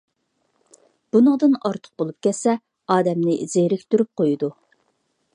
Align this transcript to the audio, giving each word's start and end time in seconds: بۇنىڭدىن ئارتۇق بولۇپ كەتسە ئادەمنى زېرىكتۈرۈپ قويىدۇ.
بۇنىڭدىن 1.15 1.51
ئارتۇق 1.67 1.91
بولۇپ 2.01 2.17
كەتسە 2.27 2.55
ئادەمنى 2.95 3.35
زېرىكتۈرۈپ 3.53 4.09
قويىدۇ. 4.23 4.49